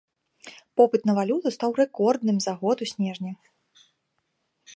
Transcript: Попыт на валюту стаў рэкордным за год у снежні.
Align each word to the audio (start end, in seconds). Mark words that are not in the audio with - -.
Попыт 0.79 1.01
на 1.09 1.15
валюту 1.19 1.47
стаў 1.57 1.71
рэкордным 1.81 2.37
за 2.47 2.53
год 2.63 2.77
у 2.87 2.91
снежні. 2.93 3.39